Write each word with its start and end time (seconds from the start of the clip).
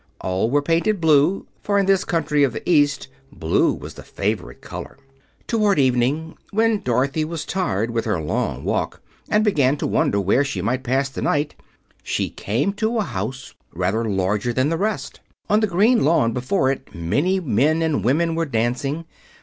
All 0.19 0.49
were 0.49 0.63
painted 0.63 0.99
blue, 0.99 1.45
for 1.61 1.77
in 1.77 1.85
this 1.85 2.03
country 2.03 2.43
of 2.43 2.53
the 2.53 2.67
East 2.67 3.07
blue 3.31 3.71
was 3.71 3.93
the 3.93 4.01
favorite 4.01 4.59
color. 4.59 4.97
Toward 5.45 5.77
evening, 5.77 6.37
when 6.49 6.81
Dorothy 6.81 7.23
was 7.23 7.45
tired 7.45 7.91
with 7.91 8.05
her 8.05 8.19
long 8.19 8.63
walk 8.63 9.03
and 9.29 9.43
began 9.43 9.77
to 9.77 9.85
wonder 9.85 10.19
where 10.19 10.43
she 10.43 10.59
should 10.59 10.83
pass 10.83 11.09
the 11.09 11.21
night, 11.21 11.53
she 12.01 12.31
came 12.31 12.73
to 12.73 12.97
a 12.97 13.03
house 13.03 13.53
rather 13.75 14.03
larger 14.03 14.51
than 14.51 14.69
the 14.69 14.75
rest. 14.77 15.19
On 15.51 15.59
the 15.59 15.67
green 15.67 16.03
lawn 16.03 16.33
before 16.33 16.71
it 16.71 16.95
many 16.95 17.39
men 17.39 17.83
and 17.83 18.03
women 18.03 18.33
were 18.33 18.47
dancing. 18.47 19.05